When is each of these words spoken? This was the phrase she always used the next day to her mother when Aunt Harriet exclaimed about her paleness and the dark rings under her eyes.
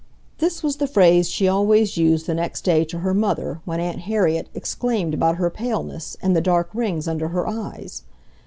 This 0.39 0.63
was 0.63 0.77
the 0.77 0.87
phrase 0.87 1.29
she 1.29 1.47
always 1.47 1.95
used 1.95 2.25
the 2.25 2.33
next 2.33 2.61
day 2.61 2.83
to 2.85 2.99
her 3.01 3.13
mother 3.13 3.61
when 3.65 3.79
Aunt 3.79 3.99
Harriet 3.99 4.49
exclaimed 4.55 5.13
about 5.13 5.35
her 5.35 5.51
paleness 5.51 6.17
and 6.23 6.35
the 6.35 6.41
dark 6.41 6.71
rings 6.73 7.07
under 7.07 7.27
her 7.27 7.47
eyes. 7.47 8.01